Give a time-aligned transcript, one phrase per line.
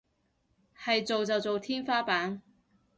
[0.83, 2.41] 係做就做天花板